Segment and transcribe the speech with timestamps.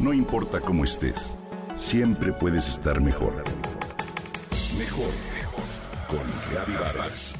[0.00, 1.36] No importa cómo estés,
[1.74, 3.44] siempre puedes estar mejor.
[4.78, 5.64] Mejor, mejor.
[6.08, 7.34] Con Reavivadas.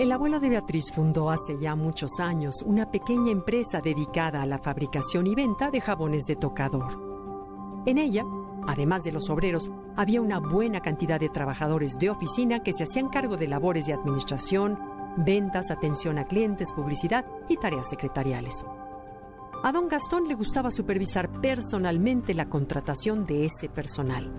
[0.00, 4.58] El abuelo de Beatriz fundó hace ya muchos años una pequeña empresa dedicada a la
[4.58, 7.00] fabricación y venta de jabones de tocador.
[7.86, 8.24] En ella,
[8.66, 13.08] además de los obreros, había una buena cantidad de trabajadores de oficina que se hacían
[13.08, 14.78] cargo de labores de administración,
[15.16, 18.64] ventas, atención a clientes, publicidad y tareas secretariales.
[19.62, 24.30] A don Gastón le gustaba supervisar personalmente la contratación de ese personal.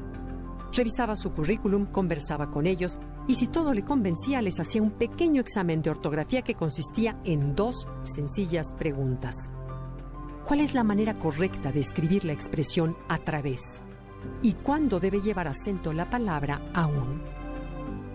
[0.74, 2.98] Revisaba su currículum, conversaba con ellos
[3.28, 7.56] y si todo le convencía les hacía un pequeño examen de ortografía que consistía en
[7.56, 9.50] dos sencillas preguntas.
[10.46, 13.82] ¿Cuál es la manera correcta de escribir la expresión a través?
[14.42, 17.22] ¿Y cuándo debe llevar acento la palabra aún?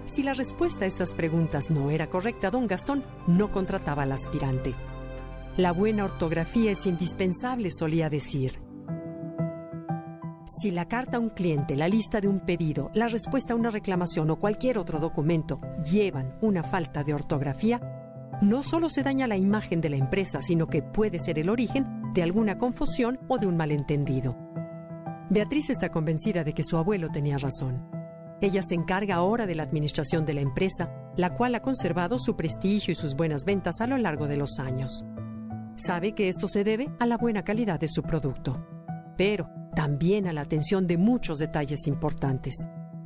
[0.05, 4.74] Si la respuesta a estas preguntas no era correcta, don Gastón no contrataba al aspirante.
[5.57, 8.60] La buena ortografía es indispensable, solía decir.
[10.46, 13.71] Si la carta a un cliente, la lista de un pedido, la respuesta a una
[13.71, 15.60] reclamación o cualquier otro documento
[15.91, 17.80] llevan una falta de ortografía,
[18.43, 22.13] no solo se daña la imagen de la empresa, sino que puede ser el origen
[22.13, 24.51] de alguna confusión o de un malentendido.
[25.33, 27.88] Beatriz está convencida de que su abuelo tenía razón.
[28.43, 32.37] Ella se encarga ahora de la administración de la empresa, la cual ha conservado su
[32.37, 35.07] prestigio y sus buenas ventas a lo largo de los años.
[35.77, 38.63] Sabe que esto se debe a la buena calidad de su producto,
[39.16, 42.55] pero también a la atención de muchos detalles importantes,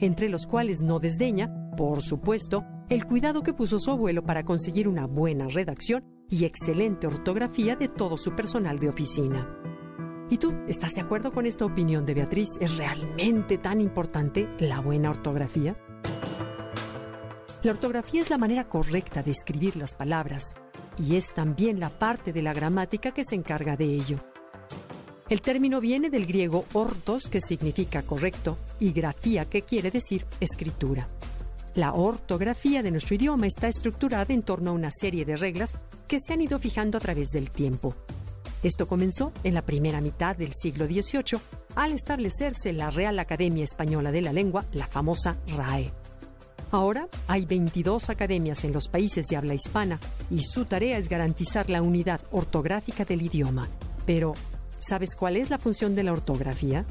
[0.00, 4.88] entre los cuales no desdeña, por supuesto, el cuidado que puso su abuelo para conseguir
[4.88, 9.46] una buena redacción y excelente ortografía de todo su personal de oficina.
[10.28, 12.48] ¿Y tú estás de acuerdo con esta opinión de Beatriz?
[12.58, 15.76] ¿Es realmente tan importante la buena ortografía?
[17.62, 20.56] La ortografía es la manera correcta de escribir las palabras
[20.98, 24.18] y es también la parte de la gramática que se encarga de ello.
[25.28, 31.06] El término viene del griego ortos, que significa correcto, y grafía, que quiere decir escritura.
[31.74, 35.74] La ortografía de nuestro idioma está estructurada en torno a una serie de reglas
[36.08, 37.94] que se han ido fijando a través del tiempo.
[38.62, 41.40] Esto comenzó en la primera mitad del siglo XVIII
[41.74, 45.92] al establecerse la Real Academia Española de la Lengua, la famosa RAE.
[46.70, 50.00] Ahora hay 22 academias en los países de habla hispana
[50.30, 53.68] y su tarea es garantizar la unidad ortográfica del idioma.
[54.04, 54.34] Pero,
[54.78, 56.84] ¿sabes cuál es la función de la ortografía?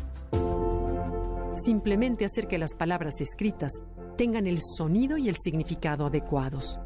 [1.56, 3.82] Simplemente hacer que las palabras escritas
[4.18, 6.80] tengan el sonido y el significado adecuados.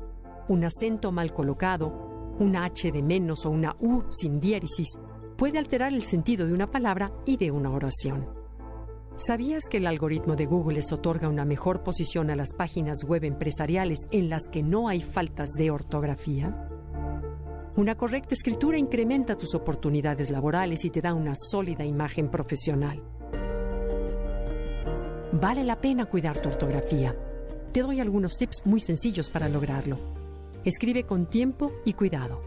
[0.48, 2.09] Un acento mal colocado,
[2.40, 4.98] una H de menos o una U sin diéresis
[5.38, 8.28] puede alterar el sentido de una palabra y de una oración.
[9.16, 13.26] ¿Sabías que el algoritmo de Google les otorga una mejor posición a las páginas web
[13.26, 16.70] empresariales en las que no hay faltas de ortografía?
[17.76, 23.04] Una correcta escritura incrementa tus oportunidades laborales y te da una sólida imagen profesional.
[25.34, 27.16] Vale la pena cuidar tu ortografía.
[27.72, 29.98] Te doy algunos tips muy sencillos para lograrlo.
[30.70, 32.44] Escribe con tiempo y cuidado.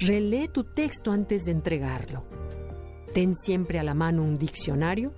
[0.00, 2.24] Relee tu texto antes de entregarlo.
[3.12, 5.12] Ten siempre a la mano un diccionario.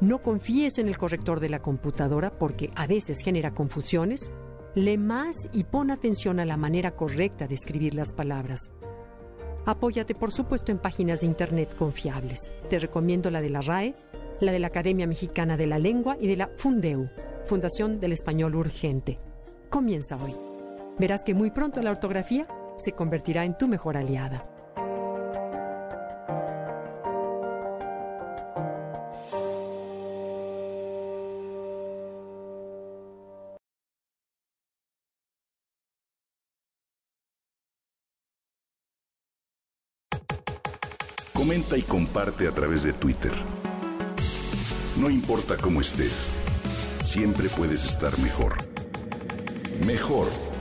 [0.00, 4.30] No confíes en el corrector de la computadora porque a veces genera confusiones.
[4.74, 8.70] Lee más y pon atención a la manera correcta de escribir las palabras.
[9.66, 12.50] Apóyate, por supuesto, en páginas de Internet confiables.
[12.70, 13.94] Te recomiendo la de la RAE,
[14.40, 17.10] la de la Academia Mexicana de la Lengua y de la Fundeu,
[17.44, 19.18] Fundación del Español Urgente.
[19.68, 20.53] Comienza hoy
[20.98, 22.46] verás que muy pronto la ortografía
[22.76, 24.50] se convertirá en tu mejor aliada.
[41.44, 43.32] Comenta y comparte a través de Twitter.
[44.98, 46.32] No importa cómo estés,
[47.04, 48.54] siempre puedes estar mejor.
[49.84, 50.28] Mejor,